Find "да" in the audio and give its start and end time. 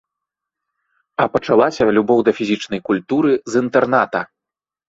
2.31-2.35